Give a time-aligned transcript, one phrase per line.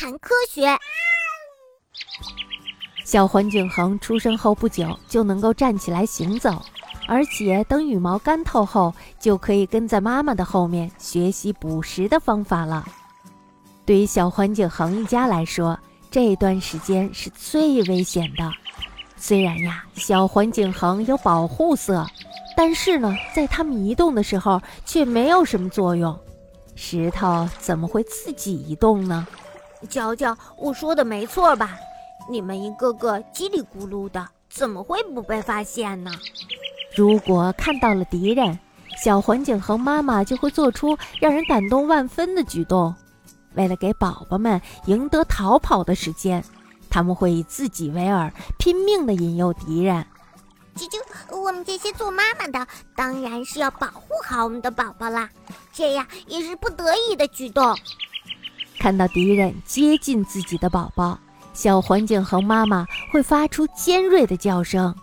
[0.00, 0.66] 谈科学。
[3.04, 6.62] 小环景恒出生后不久就能够站起来行走，
[7.06, 12.82] 而且等羽毛干透后，就可以跟在妈妈的后面学习捕食的方法了。
[13.84, 15.78] 对于小环景恒一家来说，
[16.10, 18.50] 这段时间是最危险的。
[19.18, 22.06] 虽然呀，小环景恒有保护色，
[22.56, 26.18] 但是呢，在他们移动的时候却没有什么作用。
[26.74, 29.28] 石头怎么会自己移动呢？
[29.88, 31.78] 娇娇，我说的没错吧？
[32.28, 36.12] 你们一个个叽里咕噜的，怎么会不被发现呢？
[36.94, 38.58] 如果看到了敌人，
[39.02, 42.94] 小环景和妈妈就会做出让人感动万分的举动。
[43.54, 46.44] 为了给宝宝们赢得逃跑的时间，
[46.88, 50.06] 他们会以自己为饵，拼命地引诱敌人。
[50.76, 55.28] 啾啾，我们这些做妈妈的当然是要保护好我们的宝宝啦，
[55.72, 57.76] 这样也是不得已的举动。
[58.80, 61.16] 看到敌人接近自己的宝宝。
[61.52, 64.94] 小环景恒妈妈会发出尖锐的叫声，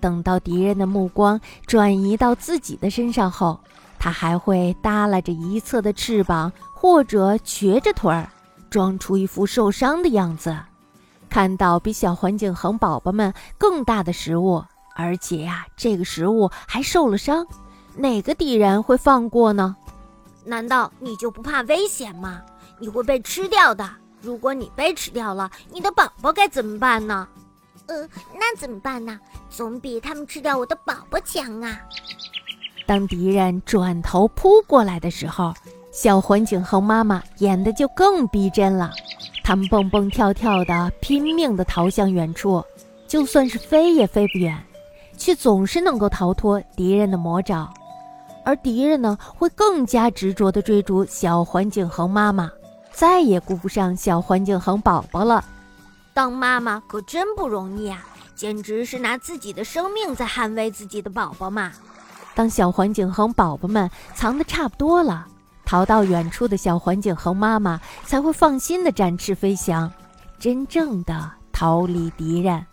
[0.00, 3.58] 等到敌人的目光转移到自己的身上后，
[3.98, 8.30] 它还会耷拉着一侧的翅膀，或者瘸着腿儿，
[8.70, 10.56] 装出一副受伤的样子。
[11.28, 14.62] 看到比小环景恒宝宝们更大的食物，
[14.94, 17.44] 而且呀，这个食物还受了伤，
[17.96, 19.74] 哪个敌人会放过呢？
[20.44, 22.40] 难道你就不怕危险吗？
[22.84, 23.88] 你会被吃掉的。
[24.20, 27.26] 如果你被吃掉了，你的宝宝该怎么办呢？
[27.86, 29.18] 呃，那怎么办呢？
[29.48, 31.80] 总比他们吃掉我的宝宝强啊！
[32.86, 35.54] 当敌人转头扑过来的时候，
[35.92, 38.90] 小环景恒妈妈演的就更逼真了。
[39.42, 42.62] 他们蹦蹦跳跳的，拼命的逃向远处，
[43.08, 44.62] 就算是飞也飞不远，
[45.16, 47.72] 却总是能够逃脱敌人的魔爪。
[48.44, 52.50] 而敌人呢，会更加执着的追逐小环景恒妈妈。
[52.94, 55.44] 再也顾不上小环境恒宝宝了，
[56.14, 58.06] 当妈妈可真不容易啊！
[58.36, 61.72] 简直是拿自己的生命在捍卫自己的宝宝嘛。
[62.34, 65.26] 当小环境恒宝宝们藏得差不多了，
[65.64, 69.92] 逃到远处的小环境恒妈妈才会放心的展翅飞翔，
[70.38, 72.64] 真正的逃离敌人。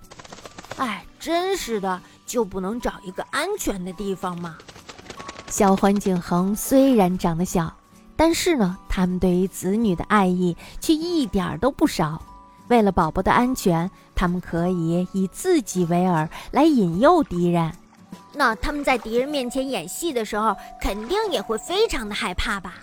[0.78, 4.56] 哎，真是的，就不能找一个安全的地方吗？
[5.48, 7.72] 小环境恒虽然长得小。
[8.22, 12.22] 但是呢，他们对于子女的爱意却一点儿都不少。
[12.68, 17.72] 为了宝宝的安全，他们可以以自己为饵来引诱敌人。
[18.32, 22.76] 那他们在敌人面前演戏的时候，肯定也会非常的害怕吧？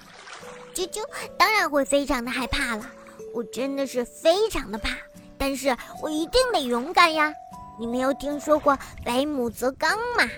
[0.74, 0.98] 啾啾，
[1.38, 2.84] 当然会非常的害怕了。
[3.32, 4.90] 我真的是非常的怕，
[5.38, 5.68] 但是
[6.02, 7.32] 我一定得勇敢呀！
[7.78, 8.76] 你没有听说过
[9.06, 9.88] “百母则刚”
[10.18, 10.28] 吗？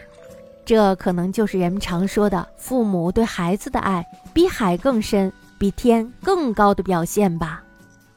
[0.70, 7.60] 这可能就是人们常说的父母对孩子的爱比海更深、比天更高的表现吧。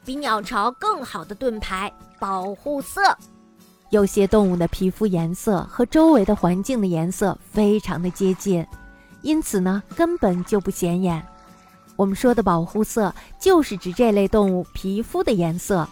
[0.04, 3.00] 比鸟巢更好的盾牌——保护色。
[3.90, 8.64] 有些动物的皮肤颜色和周围的环境的颜色非常的接近，
[9.22, 11.20] 因此呢，根本就不显眼。
[11.96, 15.88] 我们说的保护色，就是指这类动物皮肤的颜色。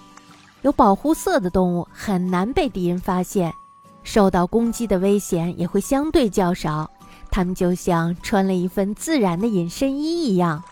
[0.60, 3.52] 有保护色的动物很难被敌人发现。
[4.04, 6.90] 受到攻击的危险也会相对较少，
[7.30, 10.62] 它们就像穿了一份自然的隐身衣一样。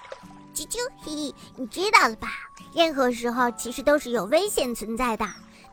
[0.54, 2.28] 啾啾嘿，你知道了吧？
[2.74, 5.26] 任何时候其实都是有危险存在的，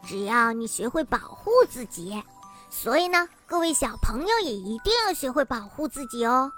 [0.05, 2.21] 只要你学会保护自己。
[2.69, 6.51] 所以呢，各位小朋友也一定要学会保护自己哦。